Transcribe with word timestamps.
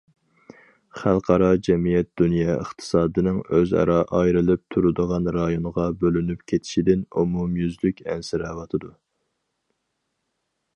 خەلقئارا 0.99 1.49
جەمئىيەت 1.67 2.09
دۇنيا 2.21 2.55
ئىقتىسادىنىڭ 2.61 3.37
ئۆزئارا 3.59 3.99
ئايرىلىپ 4.21 4.65
تۇرىدىغان 4.77 5.31
رايونغا 5.37 5.87
بۆلۈنۈپ 6.05 6.43
كېتىشىدىن 6.53 7.07
ئومۇميۈزلۈك 7.21 8.05
ئەنسىرەۋاتىدۇ. 8.11 8.95